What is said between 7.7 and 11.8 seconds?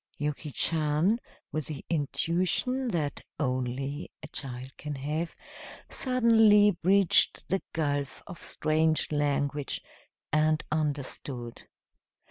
gulf of strange language and understood.